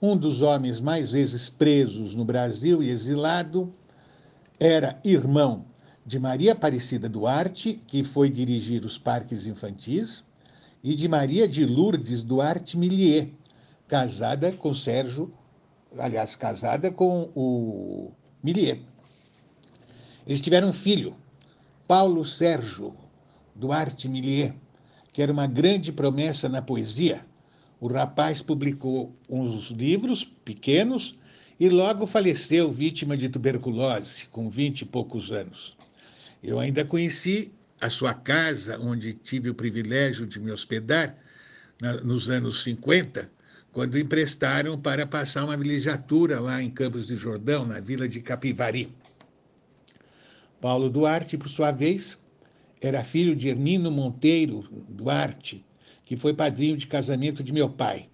um 0.00 0.16
dos 0.16 0.40
homens 0.40 0.80
mais 0.80 1.12
vezes 1.12 1.50
presos 1.50 2.14
no 2.14 2.24
Brasil 2.24 2.82
e 2.82 2.88
exilado, 2.88 3.70
era 4.58 4.98
irmão 5.04 5.66
de 6.06 6.18
Maria 6.18 6.52
Aparecida 6.52 7.06
Duarte, 7.06 7.78
que 7.86 8.02
foi 8.02 8.30
dirigir 8.30 8.82
os 8.82 8.98
parques 8.98 9.46
infantis, 9.46 10.24
e 10.82 10.94
de 10.94 11.06
Maria 11.06 11.46
de 11.46 11.66
Lourdes 11.66 12.22
Duarte 12.22 12.78
Millier, 12.78 13.28
casada 13.86 14.50
com 14.52 14.72
Sérgio, 14.72 15.30
aliás, 15.98 16.34
casada 16.34 16.90
com 16.90 17.28
o 17.34 18.10
Millier. 18.42 18.80
Eles 20.26 20.40
tiveram 20.40 20.70
um 20.70 20.72
filho, 20.72 21.14
Paulo 21.90 22.24
Sérgio 22.24 22.94
Duarte 23.52 24.08
Millier, 24.08 24.54
que 25.10 25.20
era 25.20 25.32
uma 25.32 25.48
grande 25.48 25.90
promessa 25.90 26.48
na 26.48 26.62
poesia. 26.62 27.26
O 27.80 27.88
rapaz 27.88 28.40
publicou 28.40 29.12
uns 29.28 29.72
livros 29.72 30.22
pequenos 30.22 31.18
e 31.58 31.68
logo 31.68 32.06
faleceu 32.06 32.70
vítima 32.70 33.16
de 33.16 33.28
tuberculose, 33.28 34.26
com 34.26 34.48
vinte 34.48 34.82
e 34.82 34.84
poucos 34.84 35.32
anos. 35.32 35.76
Eu 36.40 36.60
ainda 36.60 36.84
conheci 36.84 37.50
a 37.80 37.90
sua 37.90 38.14
casa, 38.14 38.78
onde 38.78 39.12
tive 39.12 39.50
o 39.50 39.54
privilégio 39.54 40.28
de 40.28 40.38
me 40.38 40.52
hospedar 40.52 41.18
na, 41.82 41.94
nos 41.94 42.30
anos 42.30 42.62
50, 42.62 43.28
quando 43.72 43.98
emprestaram 43.98 44.78
para 44.78 45.08
passar 45.08 45.44
uma 45.44 45.56
vilegiatura 45.56 46.38
lá 46.38 46.62
em 46.62 46.70
Campos 46.70 47.08
de 47.08 47.16
Jordão, 47.16 47.66
na 47.66 47.80
vila 47.80 48.08
de 48.08 48.20
Capivari. 48.20 48.94
Paulo 50.60 50.90
Duarte, 50.90 51.38
por 51.38 51.48
sua 51.48 51.70
vez, 51.70 52.20
era 52.82 53.02
filho 53.02 53.34
de 53.34 53.48
Hermino 53.48 53.90
Monteiro 53.90 54.62
Duarte, 54.90 55.64
que 56.04 56.18
foi 56.18 56.34
padrinho 56.34 56.76
de 56.76 56.86
casamento 56.86 57.42
de 57.42 57.50
meu 57.50 57.70
pai. 57.70 58.10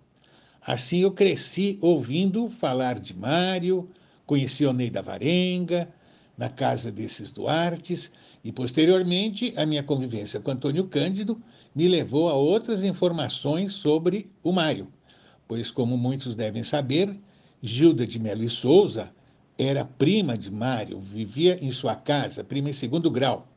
Assim 0.62 0.98
eu 0.98 1.10
cresci 1.10 1.76
ouvindo 1.82 2.48
falar 2.48 3.00
de 3.00 3.16
Mário, 3.16 3.90
conheci 4.24 4.64
Oneida 4.64 5.02
Varenga, 5.02 5.92
na 6.38 6.48
casa 6.48 6.92
desses 6.92 7.32
Duartes, 7.32 8.12
e 8.44 8.52
posteriormente 8.52 9.52
a 9.56 9.66
minha 9.66 9.82
convivência 9.82 10.38
com 10.38 10.52
Antônio 10.52 10.86
Cândido 10.86 11.42
me 11.74 11.88
levou 11.88 12.28
a 12.28 12.34
outras 12.34 12.84
informações 12.84 13.74
sobre 13.74 14.30
o 14.40 14.52
Mário, 14.52 14.86
pois, 15.48 15.72
como 15.72 15.98
muitos 15.98 16.36
devem 16.36 16.62
saber, 16.62 17.18
Gilda 17.60 18.06
de 18.06 18.20
Melo 18.20 18.44
e 18.44 18.48
Souza 18.48 19.10
era 19.58 19.84
prima 19.84 20.36
de 20.36 20.50
Mário, 20.50 21.00
vivia 21.00 21.58
em 21.62 21.72
sua 21.72 21.94
casa, 21.94 22.44
prima 22.44 22.70
em 22.70 22.74
segundo 22.74 23.10
grau, 23.10 23.48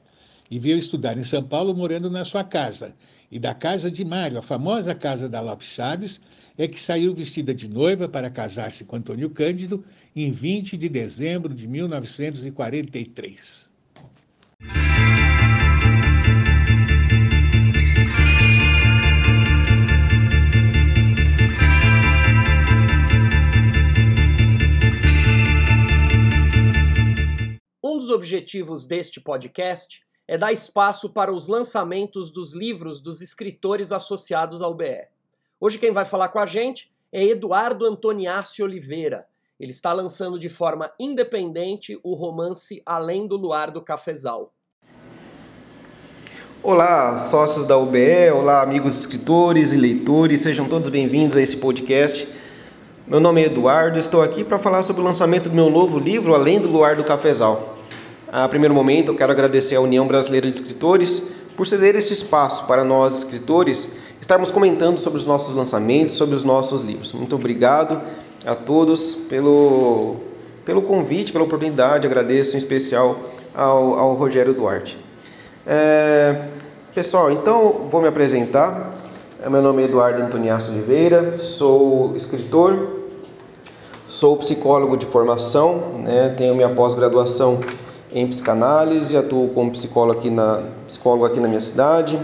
e 0.49 0.57
veio 0.57 0.77
estudar 0.77 1.17
em 1.17 1.23
São 1.23 1.43
Paulo 1.43 1.73
morando 1.73 2.09
na 2.09 2.25
sua 2.25 2.43
casa. 2.43 2.95
E 3.31 3.37
da 3.37 3.53
casa 3.53 3.91
de 3.91 4.03
Mário, 4.03 4.39
a 4.39 4.41
famosa 4.41 4.95
casa 4.95 5.29
da 5.29 5.41
Lopes 5.41 5.67
Chaves, 5.67 6.21
é 6.57 6.67
que 6.67 6.81
saiu 6.81 7.13
vestida 7.13 7.53
de 7.53 7.67
noiva 7.67 8.07
para 8.07 8.29
casar-se 8.29 8.83
com 8.83 8.95
Antônio 8.95 9.29
Cândido 9.29 9.85
em 10.15 10.31
20 10.31 10.75
de 10.75 10.89
dezembro 10.89 11.53
de 11.53 11.67
1943. 11.67 13.69
Dos 28.09 28.15
objetivos 28.15 28.87
deste 28.87 29.21
podcast 29.21 30.01
é 30.27 30.35
dar 30.35 30.51
espaço 30.51 31.13
para 31.13 31.31
os 31.31 31.47
lançamentos 31.47 32.31
dos 32.31 32.55
livros 32.55 32.99
dos 32.99 33.21
escritores 33.21 33.91
associados 33.91 34.63
ao 34.63 34.73
BE. 34.73 35.05
Hoje 35.59 35.77
quem 35.77 35.91
vai 35.91 36.05
falar 36.05 36.29
com 36.29 36.39
a 36.39 36.45
gente 36.47 36.91
é 37.11 37.23
Eduardo 37.23 37.85
Antoniácio 37.85 38.65
Oliveira. 38.65 39.27
Ele 39.59 39.69
está 39.69 39.93
lançando 39.93 40.39
de 40.39 40.49
forma 40.49 40.91
independente 40.99 41.99
o 42.03 42.15
romance 42.15 42.81
Além 42.83 43.27
do 43.27 43.37
Luar 43.37 43.69
do 43.69 43.81
Cafezal. 43.81 44.51
Olá, 46.63 47.19
sócios 47.19 47.67
da 47.67 47.77
UBE, 47.77 48.31
olá, 48.33 48.63
amigos 48.63 48.99
escritores 48.99 49.71
e 49.71 49.77
leitores, 49.77 50.41
sejam 50.41 50.67
todos 50.67 50.89
bem-vindos 50.89 51.37
a 51.37 51.41
esse 51.41 51.57
podcast. 51.57 52.27
Meu 53.05 53.19
nome 53.19 53.43
é 53.43 53.45
Eduardo, 53.45 53.99
estou 53.99 54.23
aqui 54.23 54.43
para 54.43 54.57
falar 54.57 54.81
sobre 54.81 55.01
o 55.03 55.05
lançamento 55.05 55.47
do 55.47 55.55
meu 55.55 55.69
novo 55.69 55.99
livro 55.99 56.33
Além 56.33 56.59
do 56.59 56.67
Luar 56.67 56.95
do 56.95 57.03
Cafezal. 57.03 57.75
A 58.31 58.47
primeiro 58.47 58.75
momento, 58.75 59.09
eu 59.09 59.15
quero 59.15 59.31
agradecer 59.31 59.75
à 59.75 59.81
União 59.81 60.05
Brasileira 60.05 60.45
de 60.45 60.55
Escritores 60.55 61.23
por 61.57 61.65
ceder 61.65 61.95
esse 61.95 62.13
espaço 62.13 62.67
para 62.67 62.83
nós, 62.83 63.17
escritores, 63.17 63.89
estarmos 64.21 64.51
comentando 64.51 64.99
sobre 64.99 65.17
os 65.17 65.25
nossos 65.25 65.55
lançamentos, 65.55 66.13
sobre 66.13 66.35
os 66.35 66.43
nossos 66.43 66.83
livros. 66.83 67.11
Muito 67.11 67.35
obrigado 67.35 67.99
a 68.45 68.53
todos 68.53 69.15
pelo, 69.15 70.17
pelo 70.63 70.83
convite, 70.83 71.31
pela 71.31 71.43
oportunidade. 71.43 72.05
Agradeço 72.05 72.55
em 72.55 72.59
especial 72.59 73.19
ao, 73.53 73.97
ao 73.97 74.13
Rogério 74.13 74.53
Duarte. 74.53 74.95
É, 75.65 76.49
pessoal, 76.93 77.31
então 77.31 77.87
vou 77.89 77.99
me 77.99 78.07
apresentar. 78.07 78.91
Meu 79.49 79.61
nome 79.61 79.81
é 79.81 79.85
Eduardo 79.85 80.21
Antoniaço 80.21 80.69
Oliveira, 80.71 81.39
sou 81.39 82.15
escritor, 82.15 82.89
sou 84.07 84.37
psicólogo 84.37 84.97
de 84.97 85.07
formação, 85.07 86.01
né, 86.03 86.29
tenho 86.37 86.53
minha 86.53 86.69
pós-graduação 86.69 87.59
em 88.11 88.27
psicanálise, 88.27 89.15
atuo 89.15 89.49
como 89.49 89.71
psicólogo 89.71 90.19
aqui 90.19 90.29
na, 90.29 90.63
psicólogo 90.87 91.25
aqui 91.25 91.39
na 91.39 91.47
minha 91.47 91.61
cidade. 91.61 92.19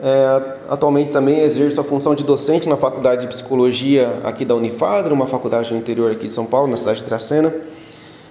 É, 0.00 0.58
atualmente 0.68 1.12
também 1.12 1.40
exerço 1.40 1.80
a 1.80 1.84
função 1.84 2.14
de 2.14 2.22
docente 2.22 2.68
na 2.68 2.76
Faculdade 2.76 3.22
de 3.22 3.26
Psicologia 3.26 4.20
aqui 4.22 4.44
da 4.44 4.54
Unifadra, 4.54 5.12
uma 5.12 5.26
faculdade 5.26 5.72
no 5.72 5.78
interior 5.78 6.12
aqui 6.12 6.28
de 6.28 6.32
São 6.34 6.46
Paulo, 6.46 6.68
na 6.68 6.76
cidade 6.76 7.00
de 7.00 7.04
Tracena. 7.04 7.52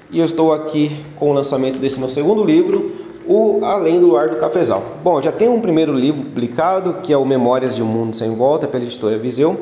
E 0.09 0.19
eu 0.19 0.25
estou 0.25 0.53
aqui 0.53 0.95
com 1.17 1.31
o 1.31 1.33
lançamento 1.33 1.77
desse 1.77 1.99
meu 1.99 2.07
segundo 2.07 2.41
livro, 2.41 2.95
o 3.27 3.59
Além 3.65 3.99
do 3.99 4.07
Luar 4.07 4.29
do 4.29 4.37
Cafezal. 4.37 4.81
Bom, 5.03 5.21
já 5.21 5.33
tem 5.33 5.49
um 5.49 5.59
primeiro 5.59 5.91
livro 5.91 6.23
publicado, 6.23 7.01
que 7.03 7.11
é 7.11 7.17
o 7.17 7.25
Memórias 7.25 7.75
de 7.75 7.83
um 7.83 7.85
Mundo 7.85 8.15
Sem 8.15 8.33
Volta, 8.33 8.65
pela 8.69 8.85
editora 8.85 9.17
Viseu. 9.17 9.59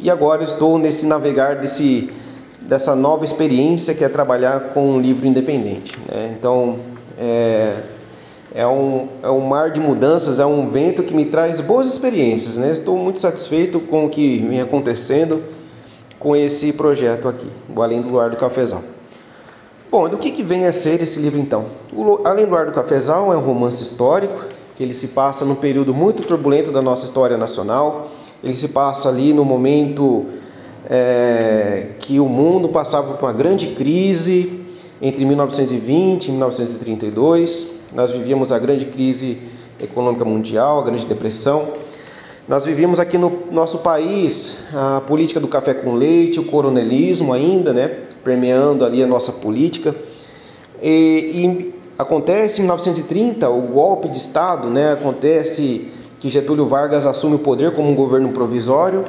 E 0.00 0.08
agora 0.08 0.42
estou 0.42 0.78
nesse 0.78 1.04
navegar 1.04 1.56
desse, 1.56 2.08
dessa 2.60 2.94
nova 2.94 3.24
experiência 3.24 3.94
que 3.94 4.04
é 4.04 4.08
trabalhar 4.08 4.72
com 4.74 4.90
um 4.90 5.00
livro 5.00 5.26
independente. 5.26 5.96
Né? 6.08 6.34
Então, 6.38 6.76
é, 7.18 7.82
é 8.54 8.66
um, 8.66 9.08
é 9.22 9.30
um 9.30 9.40
mar 9.40 9.70
de 9.70 9.80
mudanças, 9.80 10.38
é 10.38 10.46
um 10.46 10.68
vento 10.68 11.02
que 11.02 11.14
me 11.14 11.24
traz 11.24 11.60
boas 11.60 11.88
experiências. 11.88 12.56
Né? 12.56 12.70
Estou 12.70 12.96
muito 12.96 13.18
satisfeito 13.18 13.80
com 13.80 14.06
o 14.06 14.10
que 14.10 14.38
vem 14.38 14.60
acontecendo 14.60 15.42
com 16.18 16.34
esse 16.34 16.72
projeto 16.72 17.28
aqui, 17.28 17.48
o 17.74 17.82
Além 17.82 18.02
do 18.02 18.08
Luar 18.08 18.30
do 18.30 18.36
Cafezal. 18.36 18.82
Bom, 19.90 20.08
do 20.08 20.18
que, 20.18 20.30
que 20.30 20.42
vem 20.42 20.66
a 20.66 20.72
ser 20.72 21.00
esse 21.00 21.18
livro 21.18 21.38
então? 21.38 21.66
O 21.92 22.20
Além 22.24 22.44
do 22.44 22.50
Luar 22.50 22.66
do 22.66 22.72
Cafezal 22.72 23.32
é 23.32 23.36
um 23.36 23.40
romance 23.40 23.82
histórico 23.82 24.46
que 24.76 24.82
ele 24.82 24.94
se 24.94 25.08
passa 25.08 25.44
num 25.44 25.54
período 25.54 25.92
muito 25.92 26.22
turbulento 26.22 26.70
da 26.70 26.80
nossa 26.80 27.04
história 27.04 27.36
nacional. 27.36 28.06
Ele 28.44 28.54
se 28.54 28.68
passa 28.68 29.08
ali 29.08 29.32
no 29.32 29.44
momento 29.44 30.26
é, 30.88 31.88
que 31.98 32.18
o 32.18 32.26
mundo 32.26 32.68
passava 32.70 33.14
por 33.14 33.26
uma 33.26 33.32
grande 33.32 33.68
crise 33.68 34.64
entre 35.00 35.24
1920 35.24 36.26
e 36.26 36.30
1932. 36.30 37.68
Nós 37.94 38.10
vivíamos 38.10 38.50
a 38.50 38.58
grande 38.58 38.86
crise 38.86 39.38
econômica 39.80 40.24
mundial, 40.24 40.80
a 40.80 40.84
grande 40.84 41.06
depressão. 41.06 41.68
Nós 42.48 42.64
vivíamos 42.64 42.98
aqui 42.98 43.18
no 43.18 43.42
nosso 43.52 43.78
país 43.78 44.64
a 44.74 45.02
política 45.02 45.38
do 45.38 45.46
café 45.46 45.74
com 45.74 45.94
leite, 45.94 46.40
o 46.40 46.44
coronelismo 46.44 47.34
ainda, 47.34 47.74
né, 47.74 47.88
permeando 48.24 48.86
ali 48.86 49.02
a 49.02 49.06
nossa 49.06 49.30
política. 49.30 49.94
E, 50.82 50.90
e 51.34 51.74
acontece 51.98 52.60
em 52.60 52.62
1930 52.62 53.50
o 53.50 53.60
golpe 53.60 54.08
de 54.08 54.16
Estado, 54.16 54.70
né, 54.70 54.92
acontece 54.94 55.88
que 56.18 56.30
Getúlio 56.30 56.66
Vargas 56.66 57.04
assume 57.04 57.36
o 57.36 57.38
poder 57.38 57.74
como 57.74 57.90
um 57.90 57.94
governo 57.94 58.30
provisório 58.30 59.04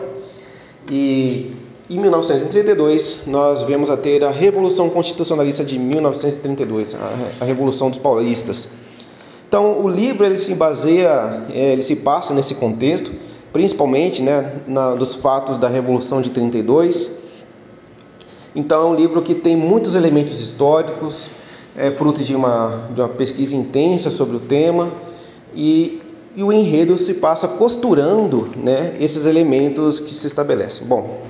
e 0.92 1.54
em 1.90 1.98
1932, 1.98 3.22
nós 3.26 3.64
viemos 3.64 3.90
a 3.90 3.98
ter 3.98 4.24
a 4.24 4.30
Revolução 4.30 4.92
Constitucionalista 4.92 5.64
de 5.64 5.80
1932, 5.80 6.96
a, 7.42 7.46
Revolução 7.46 7.90
dos 7.90 7.98
Paulistas. 7.98 8.68
Então, 9.48 9.82
o 9.82 9.90
livro 9.90 10.24
ele 10.24 10.38
se 10.38 10.54
baseia, 10.54 11.48
é, 11.52 11.74
ele 11.74 11.82
se 11.82 11.96
passa 11.96 12.32
nesse 12.32 12.54
contexto, 12.54 13.12
principalmente 13.52 14.22
né, 14.22 14.62
na, 14.68 14.94
dos 14.94 15.16
fatos 15.16 15.58
da 15.58 15.68
Revolução 15.68 16.22
de 16.22 16.30
32. 16.30 17.10
Então, 18.56 18.84
é 18.84 18.86
um 18.86 18.96
livro 18.96 19.24
que 19.24 19.34
tem 19.34 19.56
muitos 19.56 19.96
elementos 19.96 20.40
históricos, 20.40 21.28
é 21.76 21.90
fruto 21.90 22.24
de 22.24 22.36
uma, 22.36 22.88
de 22.94 23.02
uma 23.02 23.10
pesquisa 23.10 23.56
intensa 23.56 24.12
sobre 24.12 24.36
o 24.36 24.40
tema 24.40 24.92
e, 25.56 26.00
e 26.36 26.44
o 26.44 26.54
enredo 26.54 26.96
se 26.98 27.16
passa 27.16 27.48
costurando 27.48 28.48
né, 28.56 28.94
esses 29.00 29.26
elementos 29.26 30.00
que 30.00 30.14
se 30.14 30.28
estabelecem. 30.28 30.86
Bom, 30.86 31.22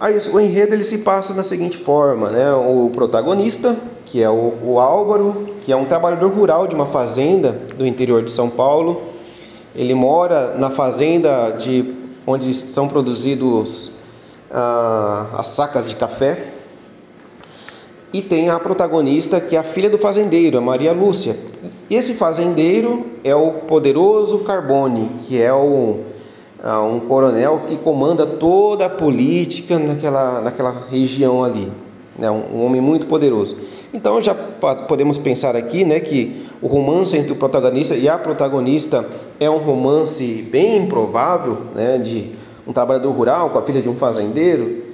Aí, 0.00 0.16
o 0.32 0.40
enredo 0.40 0.74
ele 0.74 0.82
se 0.82 0.98
passa 0.98 1.32
da 1.32 1.42
seguinte 1.42 1.76
forma, 1.76 2.30
né? 2.30 2.52
O 2.52 2.90
protagonista, 2.90 3.76
que 4.06 4.22
é 4.22 4.28
o, 4.28 4.54
o 4.64 4.80
Álvaro, 4.80 5.46
que 5.62 5.70
é 5.70 5.76
um 5.76 5.84
trabalhador 5.84 6.30
rural 6.30 6.66
de 6.66 6.74
uma 6.74 6.86
fazenda 6.86 7.52
do 7.76 7.86
interior 7.86 8.22
de 8.22 8.30
São 8.30 8.50
Paulo, 8.50 9.00
ele 9.74 9.94
mora 9.94 10.56
na 10.56 10.70
fazenda 10.70 11.50
de 11.50 11.94
onde 12.26 12.52
são 12.52 12.88
produzidos 12.88 13.92
ah, 14.50 15.28
as 15.34 15.48
sacas 15.48 15.88
de 15.88 15.96
café. 15.96 16.52
E 18.12 18.20
tem 18.20 18.50
a 18.50 18.60
protagonista 18.60 19.40
que 19.40 19.56
é 19.56 19.58
a 19.58 19.62
filha 19.62 19.88
do 19.88 19.96
fazendeiro, 19.96 20.58
a 20.58 20.60
Maria 20.60 20.92
Lúcia. 20.92 21.34
Esse 21.90 22.12
fazendeiro 22.12 23.06
é 23.24 23.34
o 23.34 23.52
poderoso 23.52 24.40
Carbone, 24.40 25.12
que 25.20 25.40
é 25.40 25.52
o 25.52 26.00
um 26.70 27.00
coronel 27.00 27.62
que 27.66 27.76
comanda 27.76 28.24
toda 28.24 28.86
a 28.86 28.90
política 28.90 29.78
naquela, 29.78 30.40
naquela 30.40 30.86
região 30.90 31.42
ali, 31.42 31.72
né? 32.16 32.30
um, 32.30 32.58
um 32.58 32.64
homem 32.64 32.80
muito 32.80 33.06
poderoso. 33.06 33.56
Então 33.92 34.22
já 34.22 34.34
podemos 34.34 35.18
pensar 35.18 35.56
aqui 35.56 35.84
né, 35.84 36.00
que 36.00 36.46
o 36.62 36.66
romance 36.66 37.16
entre 37.16 37.32
o 37.32 37.36
protagonista 37.36 37.96
e 37.96 38.08
a 38.08 38.16
protagonista 38.16 39.04
é 39.40 39.50
um 39.50 39.58
romance 39.58 40.24
bem 40.50 40.78
improvável, 40.78 41.58
né, 41.74 41.98
de 41.98 42.30
um 42.66 42.72
trabalhador 42.72 43.10
rural 43.10 43.50
com 43.50 43.58
a 43.58 43.62
filha 43.62 43.82
de 43.82 43.88
um 43.88 43.96
fazendeiro, 43.96 44.84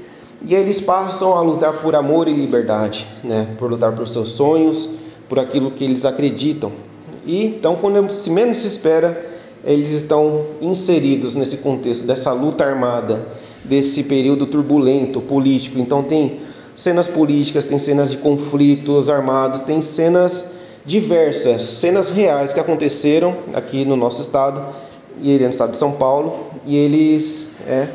e 0.44 0.54
eles 0.54 0.80
passam 0.80 1.36
a 1.36 1.42
lutar 1.42 1.74
por 1.74 1.94
amor 1.94 2.28
e 2.28 2.32
liberdade, 2.32 3.06
né, 3.22 3.48
por 3.58 3.70
lutar 3.70 3.94
por 3.94 4.08
seus 4.08 4.30
sonhos, 4.30 4.88
por 5.28 5.38
aquilo 5.38 5.70
que 5.70 5.84
eles 5.84 6.04
acreditam. 6.04 6.72
E 7.26 7.44
então, 7.44 7.76
quando 7.76 8.10
se 8.10 8.30
menos 8.30 8.58
se 8.58 8.66
espera, 8.66 9.37
eles 9.64 9.90
estão 9.90 10.44
inseridos 10.60 11.34
nesse 11.34 11.58
contexto 11.58 12.06
dessa 12.06 12.32
luta 12.32 12.64
armada, 12.64 13.26
desse 13.64 14.04
período 14.04 14.46
turbulento 14.46 15.20
político. 15.20 15.78
Então 15.78 16.02
tem 16.02 16.40
cenas 16.74 17.08
políticas, 17.08 17.64
tem 17.64 17.78
cenas 17.78 18.12
de 18.12 18.18
conflitos 18.18 19.10
armados, 19.10 19.62
tem 19.62 19.82
cenas 19.82 20.44
diversas, 20.84 21.62
cenas 21.62 22.08
reais 22.08 22.52
que 22.52 22.60
aconteceram 22.60 23.36
aqui 23.52 23.84
no 23.84 23.96
nosso 23.96 24.22
estado 24.22 24.64
e 25.20 25.30
ele 25.30 25.44
é 25.44 25.46
no 25.46 25.52
estado 25.52 25.72
de 25.72 25.76
São 25.76 25.92
Paulo 25.92 26.46
e 26.64 26.76
eles 26.76 27.50
é, 27.66 27.88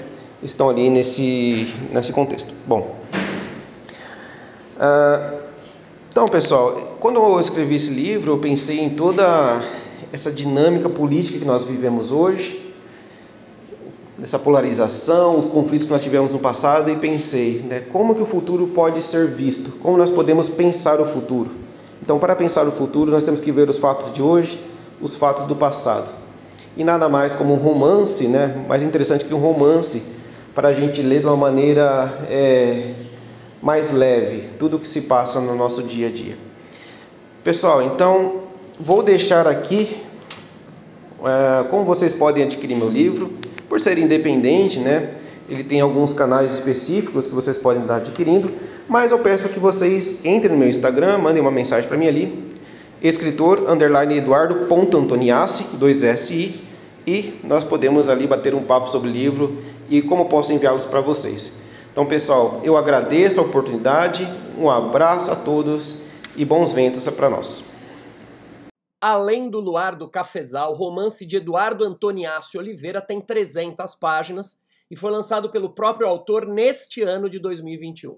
estão 0.43 0.69
ali 0.69 0.89
nesse 0.89 1.73
nesse 1.91 2.11
contexto. 2.11 2.53
Bom, 2.67 2.95
ah, 4.79 5.33
então 6.11 6.27
pessoal, 6.27 6.97
quando 6.99 7.19
eu 7.19 7.39
escrevi 7.39 7.75
esse 7.75 7.89
livro, 7.89 8.33
eu 8.33 8.37
pensei 8.37 8.79
em 8.79 8.89
toda 8.89 9.63
essa 10.11 10.31
dinâmica 10.31 10.89
política 10.89 11.39
que 11.39 11.45
nós 11.45 11.63
vivemos 11.63 12.11
hoje, 12.11 12.73
essa 14.21 14.37
polarização, 14.39 15.39
os 15.39 15.47
conflitos 15.47 15.85
que 15.85 15.91
nós 15.91 16.03
tivemos 16.03 16.33
no 16.33 16.39
passado 16.39 16.89
e 16.89 16.95
pensei, 16.95 17.63
né, 17.67 17.79
como 17.79 18.15
que 18.15 18.21
o 18.21 18.25
futuro 18.25 18.67
pode 18.67 19.01
ser 19.01 19.27
visto? 19.27 19.71
Como 19.79 19.97
nós 19.97 20.09
podemos 20.09 20.47
pensar 20.47 21.01
o 21.01 21.05
futuro? 21.05 21.51
Então, 22.01 22.19
para 22.19 22.35
pensar 22.35 22.67
o 22.67 22.71
futuro, 22.71 23.11
nós 23.11 23.23
temos 23.23 23.41
que 23.41 23.51
ver 23.51 23.69
os 23.69 23.77
fatos 23.77 24.11
de 24.11 24.21
hoje, 24.21 24.59
os 25.01 25.15
fatos 25.15 25.45
do 25.45 25.55
passado. 25.55 26.11
E 26.77 26.83
nada 26.83 27.09
mais 27.09 27.33
como 27.33 27.53
um 27.53 27.57
romance, 27.57 28.27
né, 28.27 28.63
mais 28.67 28.83
interessante 28.83 29.25
que 29.25 29.33
um 29.33 29.39
romance, 29.39 30.03
para 30.53 30.69
a 30.69 30.73
gente 30.73 31.01
ler 31.01 31.21
de 31.21 31.25
uma 31.25 31.37
maneira 31.37 32.25
é, 32.29 32.93
mais 33.61 33.91
leve 33.91 34.49
tudo 34.59 34.77
o 34.77 34.79
que 34.79 34.87
se 34.87 35.01
passa 35.01 35.39
no 35.39 35.55
nosso 35.55 35.81
dia 35.81 36.07
a 36.07 36.11
dia. 36.11 36.37
Pessoal, 37.43 37.81
então 37.81 38.42
vou 38.79 39.03
deixar 39.03 39.47
aqui 39.47 39.97
uh, 41.19 41.67
como 41.69 41.85
vocês 41.85 42.13
podem 42.13 42.43
adquirir 42.43 42.75
meu 42.75 42.89
livro. 42.89 43.33
Por 43.69 43.79
ser 43.79 43.97
independente, 43.97 44.79
né? 44.79 45.13
Ele 45.49 45.63
tem 45.63 45.81
alguns 45.81 46.13
canais 46.13 46.53
específicos 46.53 47.27
que 47.27 47.33
vocês 47.33 47.57
podem 47.57 47.81
estar 47.81 47.97
adquirindo, 47.97 48.51
mas 48.87 49.11
eu 49.11 49.19
peço 49.19 49.49
que 49.49 49.59
vocês 49.59 50.23
entrem 50.23 50.53
no 50.53 50.57
meu 50.57 50.69
Instagram, 50.69 51.17
mandem 51.17 51.41
uma 51.41 51.51
mensagem 51.51 51.87
para 51.87 51.97
mim 51.97 52.07
ali, 52.07 52.47
escritor 53.01 53.69
underline 53.69 54.17
eduardo 54.17 54.67
ponto 54.67 54.97
antoniassi, 54.97 55.65
2SI, 55.77 56.53
e 57.05 57.33
nós 57.43 57.63
podemos 57.65 58.07
ali 58.07 58.25
bater 58.25 58.55
um 58.55 58.63
papo 58.63 58.89
sobre 58.89 59.09
o 59.09 59.11
livro 59.11 59.57
e 59.89 60.01
como 60.01 60.25
posso 60.25 60.53
enviá-los 60.53 60.85
para 60.85 61.01
vocês. 61.01 61.51
Então, 61.91 62.05
pessoal, 62.05 62.61
eu 62.63 62.77
agradeço 62.77 63.41
a 63.41 63.43
oportunidade, 63.43 64.27
um 64.57 64.69
abraço 64.69 65.29
a 65.29 65.35
todos 65.35 66.03
e 66.37 66.45
bons 66.45 66.71
ventos 66.71 67.05
para 67.09 67.29
nós. 67.29 67.72
Além 69.05 69.49
do 69.49 69.59
Luar 69.59 69.97
do 69.97 70.07
Cafezal, 70.07 70.73
romance 70.73 71.25
de 71.25 71.35
Eduardo 71.35 71.83
Antoniácio 71.83 72.57
Oliveira 72.57 73.01
tem 73.01 73.19
300 73.19 73.95
páginas 73.95 74.57
e 74.89 74.95
foi 74.95 75.11
lançado 75.11 75.51
pelo 75.51 75.75
próprio 75.75 76.07
autor 76.07 76.47
neste 76.47 77.01
ano 77.01 77.29
de 77.29 77.37
2021. 77.37 78.17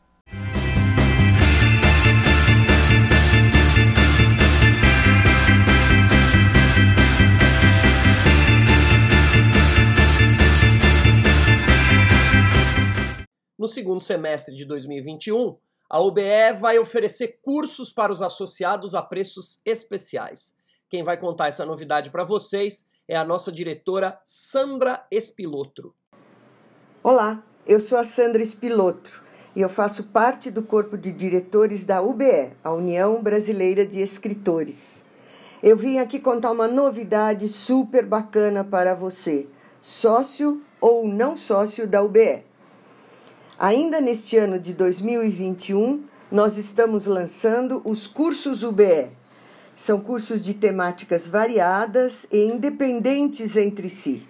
Segundo 13.68 14.02
semestre 14.02 14.56
de 14.56 14.66
2021, 14.66 15.58
a 15.90 16.00
UBE 16.00 16.54
vai 16.60 16.80
oferecer 16.80 17.40
cursos 17.42 17.92
para 17.92 18.12
os 18.12 18.22
associados 18.22 18.96
a 18.96 19.02
preços 19.02 19.62
especiais. 19.66 20.56
Quem 20.90 21.04
vai 21.04 21.18
contar 21.18 21.48
essa 21.48 21.66
novidade 21.66 22.10
para 22.10 22.24
vocês 22.24 22.86
é 23.08 23.16
a 23.16 23.24
nossa 23.24 23.52
diretora 23.52 24.20
Sandra 24.24 25.06
Espilotro. 25.12 25.94
Olá, 27.04 27.44
eu 27.68 27.80
sou 27.80 27.98
a 27.98 28.04
Sandra 28.04 28.42
Espilotro 28.42 29.22
e 29.56 29.62
eu 29.62 29.70
faço 29.70 30.06
parte 30.06 30.50
do 30.50 30.64
corpo 30.64 30.98
de 30.98 31.12
diretores 31.12 31.84
da 31.84 32.02
UBE, 32.02 32.54
a 32.64 32.72
União 32.72 33.22
Brasileira 33.22 33.86
de 33.86 34.00
Escritores. 34.00 35.06
Eu 35.62 35.76
vim 35.76 35.98
aqui 35.98 36.20
contar 36.20 36.52
uma 36.52 36.68
novidade 36.68 37.48
super 37.48 38.06
bacana 38.06 38.64
para 38.64 38.96
você, 38.96 39.48
sócio 39.82 40.64
ou 40.80 41.08
não 41.08 41.36
sócio 41.36 41.86
da 41.86 42.02
UBE. 42.02 42.51
Ainda 43.64 44.02
neste 44.02 44.38
ano 44.38 44.58
de 44.58 44.74
2021, 44.74 46.04
nós 46.32 46.58
estamos 46.58 47.06
lançando 47.06 47.80
os 47.86 48.08
cursos 48.08 48.64
UBE. 48.64 49.10
São 49.76 50.00
cursos 50.00 50.42
de 50.42 50.56
temáticas 50.56 51.28
variadas 51.28 52.26
e 52.32 52.44
independentes 52.44 53.56
entre 53.56 53.88
si, 53.88 54.28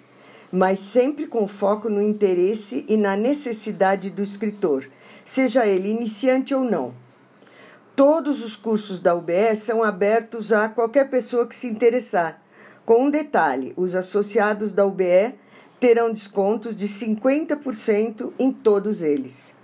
mas 0.52 0.80
sempre 0.80 1.28
com 1.28 1.48
foco 1.48 1.88
no 1.88 2.02
interesse 2.02 2.86
e 2.90 2.98
na 2.98 3.16
necessidade 3.16 4.10
do 4.10 4.22
escritor 4.22 4.90
seja 5.24 5.66
ele 5.66 5.88
iniciante 5.88 6.54
ou 6.54 6.66
não. 6.66 6.94
Todos 7.96 8.44
os 8.44 8.58
cursos 8.58 9.00
da 9.00 9.16
UBS 9.16 9.60
são 9.60 9.82
abertos 9.82 10.52
a 10.52 10.68
qualquer 10.68 11.10
pessoa 11.10 11.48
que 11.48 11.56
se 11.56 11.68
interessar. 11.68 12.44
Com 12.86 13.06
um 13.06 13.10
detalhe: 13.10 13.72
os 13.78 13.96
associados 13.96 14.74
da 14.74 14.86
UBE 14.86 15.36
terão 15.82 16.14
descontos 16.14 16.74
de 16.76 16.88
50% 16.88 18.32
em 18.38 18.52
todos 18.52 19.02
eles. 19.02 19.56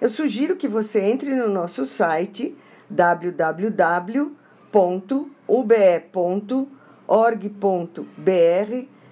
Eu 0.00 0.08
sugiro 0.08 0.56
que 0.56 0.66
você 0.66 1.00
entre 1.00 1.34
no 1.34 1.50
nosso 1.50 1.84
site 1.84 2.56
www.ube.org.br, 2.88 4.06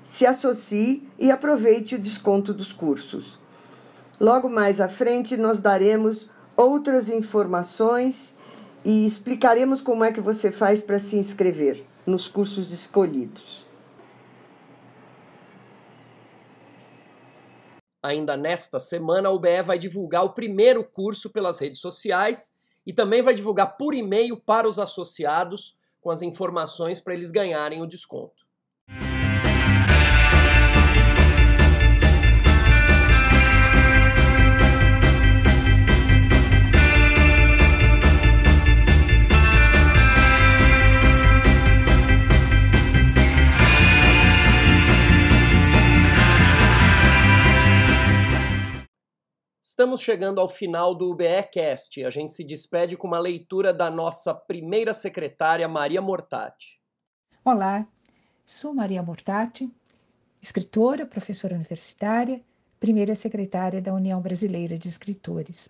se 0.03 0.27
associe 0.27 1.07
e 1.19 1.31
aproveite 1.31 1.97
o 1.97 1.99
desconto 1.99 2.55
dos 2.55 2.73
cursos. 2.73 3.39
Logo 4.19 4.49
mais 4.49 4.81
à 4.81 4.89
frente, 4.89 5.37
nós 5.37 5.61
daremos 5.61 6.31
outras 6.57 7.11
informações 7.11 8.37
e 8.83 9.05
explicaremos 9.05 9.83
como 9.83 10.03
é 10.03 10.11
que 10.11 10.21
você 10.21 10.51
faz 10.51 10.81
para 10.81 10.99
se 10.99 11.17
inscrever 11.17 11.85
nos 12.07 12.27
cursos 12.27 12.73
escolhidos. 12.73 13.64
Ainda 18.05 18.37
nesta 18.37 18.79
semana, 18.79 19.31
a 19.31 19.33
UBE 19.33 19.63
vai 19.65 19.79
divulgar 19.79 20.25
o 20.25 20.35
primeiro 20.35 20.85
curso 20.85 21.31
pelas 21.31 21.59
redes 21.59 21.81
sociais 21.81 22.55
e 22.87 22.93
também 22.93 23.23
vai 23.23 23.33
divulgar 23.33 23.79
por 23.79 23.95
e-mail 23.95 24.37
para 24.37 24.69
os 24.69 24.79
associados 24.79 25.75
com 26.03 26.11
as 26.11 26.21
informações 26.21 27.01
para 27.01 27.15
eles 27.15 27.31
ganharem 27.31 27.81
o 27.81 27.87
desconto. 27.87 28.44
Estamos 49.75 50.03
chegando 50.03 50.41
ao 50.41 50.49
final 50.49 50.95
do 50.95 51.11
UBEcast. 51.11 52.05
A 52.05 52.09
gente 52.09 52.33
se 52.33 52.45
despede 52.45 52.97
com 52.97 53.09
uma 53.09 53.19
leitura 53.19 53.75
da 53.75 53.91
nossa 53.91 54.33
primeira 54.33 54.95
secretária, 54.95 55.67
Maria 55.67 56.01
Mortati. 56.01 56.81
Olá, 57.45 57.85
sou 58.47 58.73
Maria 58.73 59.03
Mortati, 59.03 59.69
escritora, 60.41 61.05
professora 61.05 61.57
universitária, 61.57 62.41
primeira 62.79 63.17
secretária 63.17 63.83
da 63.83 63.93
União 63.93 64.21
Brasileira 64.21 64.79
de 64.79 64.87
Escritores. 64.87 65.69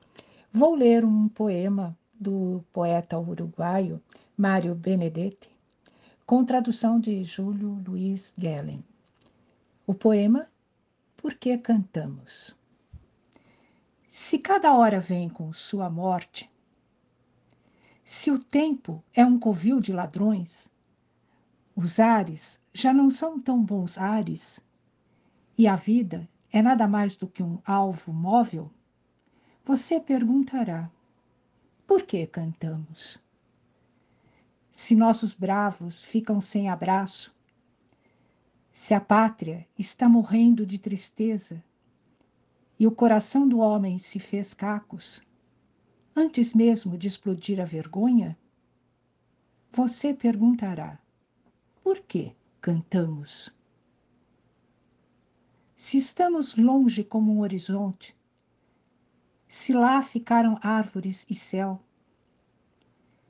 Vou 0.53 0.75
ler 0.75 1.03
um 1.03 1.27
poema 1.27 1.99
do 2.13 2.63
poeta 2.75 3.19
uruguaio 3.19 4.03
Mário 4.37 4.75
Benedetti, 4.75 5.51
com 6.27 6.45
tradução 6.45 7.01
de 7.01 7.25
Júlio 7.25 7.83
Luiz 7.89 8.35
Gellen. 8.37 8.85
O 9.87 9.95
poema 9.95 10.47
Por 11.17 11.33
que 11.33 11.57
Cantamos? 11.57 12.55
Se 14.17 14.39
cada 14.39 14.73
hora 14.73 15.01
vem 15.01 15.29
com 15.29 15.53
sua 15.53 15.91
morte, 15.91 16.49
se 18.05 18.31
o 18.31 18.39
tempo 18.39 19.03
é 19.13 19.27
um 19.27 19.37
covil 19.37 19.81
de 19.81 19.93
ladrões, 19.93 20.71
os 21.75 21.99
ares 21.99 22.61
já 22.73 22.95
não 22.95 23.11
são 23.11 23.41
tão 23.41 23.61
bons 23.61 23.99
ares, 23.99 24.61
e 25.59 25.67
a 25.67 25.75
vida 25.75 26.29
é 26.53 26.63
nada 26.63 26.87
mais 26.87 27.17
do 27.17 27.27
que 27.27 27.43
um 27.43 27.59
alvo 27.67 28.13
móvel, 28.13 28.71
você 29.65 29.99
perguntará: 29.99 30.89
por 31.85 32.05
que 32.05 32.25
cantamos? 32.25 33.19
Se 34.71 34.95
nossos 34.95 35.35
bravos 35.35 36.05
ficam 36.05 36.41
sem 36.41 36.71
abraço, 36.71 37.35
se 38.71 38.95
a 38.95 39.01
pátria 39.01 39.67
está 39.77 40.09
morrendo 40.09 40.65
de 40.65 40.79
tristeza, 40.79 41.61
e 42.79 42.87
o 42.87 42.91
coração 42.91 43.49
do 43.49 43.59
homem 43.59 43.99
se 43.99 44.19
fez 44.19 44.53
cacos, 44.53 45.23
antes 46.15 46.55
mesmo 46.55 46.99
de 46.99 47.09
explodir 47.09 47.61
a 47.61 47.65
vergonha? 47.65 48.37
Você 49.73 50.15
perguntará: 50.15 50.99
por 51.83 52.01
que 52.01 52.35
cantamos? 52.61 53.55
Se 55.77 55.99
estamos 55.99 56.57
longe 56.57 57.05
como 57.05 57.33
um 57.33 57.41
horizonte, 57.41 58.17
se 59.47 59.73
lá 59.73 60.01
ficaram 60.03 60.59
árvores 60.63 61.27
e 61.29 61.35
céu, 61.35 61.81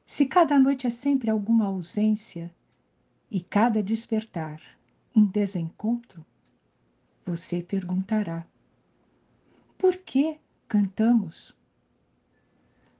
se 0.06 0.26
cada 0.26 0.58
noite 0.58 0.86
é 0.86 0.90
sempre 0.90 1.30
alguma 1.30 1.66
ausência 1.66 2.54
e 3.30 3.40
cada 3.40 3.82
despertar 3.82 4.60
um 5.16 5.24
desencontro, 5.24 6.24
você 7.26 7.62
perguntará: 7.62 8.46
por 9.84 9.98
que 9.98 10.40
cantamos? 10.66 11.54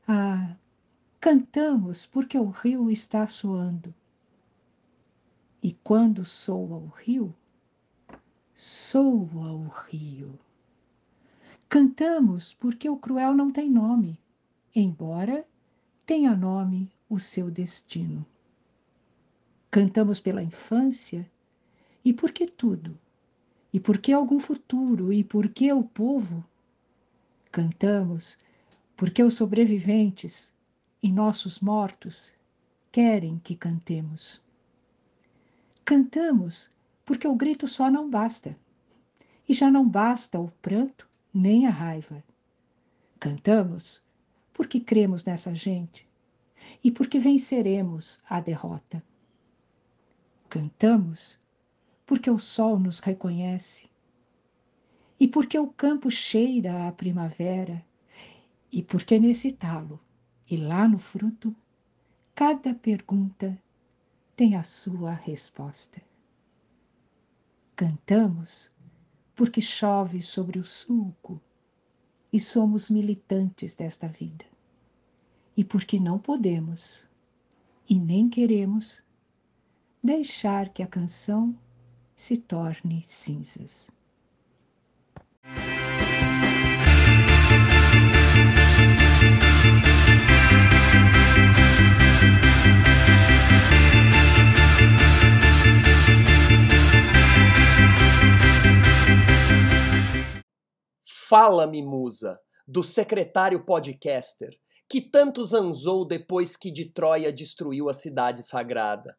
Ah, 0.07 0.55
cantamos 1.19 2.05
porque 2.05 2.39
o 2.39 2.51
rio 2.51 2.91
está 2.91 3.27
soando. 3.27 3.95
E 5.63 5.73
quando 5.73 6.27
soa 6.27 6.77
o 6.77 6.89
rio, 6.89 7.35
soa 8.55 9.51
o 9.51 9.67
rio. 9.67 10.39
Cantamos 11.71 12.53
porque 12.53 12.87
o 12.91 12.99
cruel 12.99 13.33
não 13.33 13.51
tem 13.51 13.71
nome, 13.71 14.21
embora 14.75 15.49
tenha 16.05 16.37
nome 16.37 16.93
o 17.09 17.19
seu 17.19 17.51
destino. 17.51 18.27
Cantamos 19.71 20.21
pela 20.21 20.43
infância 20.43 21.27
e 22.05 22.13
porque 22.13 22.47
tudo, 22.47 22.95
e 23.73 23.81
porque 23.81 24.13
algum 24.13 24.39
futuro, 24.39 25.11
e 25.15 25.25
porque 25.25 25.73
o 25.73 25.83
povo 25.83 26.45
Cantamos 27.55 28.37
porque 28.97 29.23
os 29.23 29.35
sobreviventes 29.35 30.53
e 31.01 31.13
nossos 31.13 31.61
mortos 31.61 32.35
querem 32.91 33.39
que 33.39 33.55
cantemos. 33.55 34.43
Cantamos 35.85 36.69
porque 37.05 37.29
o 37.29 37.37
grito 37.37 37.69
só 37.69 37.89
não 37.89 38.11
basta, 38.11 38.59
e 39.49 39.55
já 39.55 39.71
não 39.71 39.89
basta 39.89 40.37
o 40.41 40.51
pranto 40.61 41.09
nem 41.33 41.65
a 41.69 41.71
raiva. 41.71 42.25
Cantamos 43.21 44.03
porque 44.53 44.81
cremos 44.81 45.25
nessa 45.25 45.55
gente 45.55 46.09
e 46.83 46.91
porque 46.91 47.21
venceremos 47.21 48.21
a 48.29 48.41
derrota. 48.41 49.01
Cantamos 50.49 51.39
porque 52.05 52.29
o 52.29 52.39
sol 52.41 52.81
nos 52.81 52.99
reconhece 52.99 53.89
e 55.19 55.29
porque 55.29 55.59
o 55.59 55.69
campo 55.69 56.11
cheira 56.11 56.89
a 56.89 56.93
primavera, 56.93 57.85
e 58.71 58.83
porque 58.83 59.19
nesse 59.19 59.53
talo 59.53 60.01
e 60.51 60.57
lá 60.57 60.89
no 60.89 60.99
fruto, 60.99 61.55
cada 62.35 62.75
pergunta 62.75 63.57
tem 64.37 64.57
a 64.57 64.65
sua 64.65 65.13
resposta. 65.13 66.03
Cantamos 67.77 68.71
porque 69.35 69.61
chove 69.61 70.23
sobre 70.23 70.59
o 70.59 70.65
sulco 70.65 71.41
e 72.33 72.41
somos 72.41 72.91
militantes 72.91 73.75
desta 73.75 74.09
vida, 74.09 74.45
e 75.57 75.65
porque 75.65 76.01
não 76.01 76.19
podemos 76.19 77.07
e 77.89 77.99
nem 77.99 78.29
queremos 78.29 79.03
deixar 80.03 80.69
que 80.71 80.83
a 80.83 80.87
canção 80.87 81.57
se 82.17 82.37
torne 82.37 83.03
cinzas. 83.05 83.91
Fala-me, 101.27 101.83
musa, 101.83 102.39
do 102.69 102.85
secretário 102.85 103.65
podcaster, 103.65 104.51
que 104.87 105.01
tanto 105.01 105.43
zanzou 105.43 106.05
depois 106.05 106.55
que 106.55 106.71
de 106.71 106.85
Troia 106.85 107.33
destruiu 107.33 107.89
a 107.89 107.95
cidade 107.95 108.43
sagrada. 108.43 109.17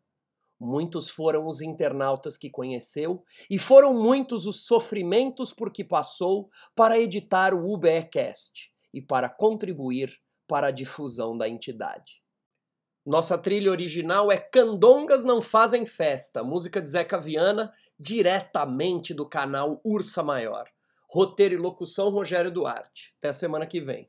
Muitos 0.60 1.10
foram 1.10 1.48
os 1.48 1.64
internautas 1.64 2.38
que 2.38 2.48
conheceu, 2.48 3.24
e 3.50 3.58
foram 3.58 3.92
muitos 3.92 4.46
os 4.46 4.68
sofrimentos 4.68 5.52
por 5.52 5.72
que 5.72 5.84
passou 5.84 6.48
para 6.76 7.00
editar 7.00 7.56
o 7.56 7.74
UBEcast 7.74 8.72
e 8.94 9.02
para 9.02 9.28
contribuir 9.28 10.16
para 10.48 10.68
a 10.68 10.72
difusão 10.72 11.36
da 11.36 11.50
entidade. 11.50 12.22
Nossa 13.04 13.36
trilha 13.36 13.72
original 13.72 14.32
é 14.32 14.38
Candongas 14.38 15.26
Não 15.26 15.42
Fazem 15.42 15.88
Festa, 15.88 16.44
música 16.44 16.80
de 16.80 16.90
Zeca 16.90 17.20
Viana, 17.20 17.74
diretamente 18.00 19.12
do 19.12 19.28
canal 19.28 19.82
Ursa 19.84 20.22
Maior. 20.22 20.75
Roteiro 21.16 21.54
e 21.54 21.58
locução 21.58 22.10
Rogério 22.10 22.52
Duarte. 22.52 23.14
Até 23.20 23.32
semana 23.32 23.66
que 23.66 23.80
vem. 23.80 24.06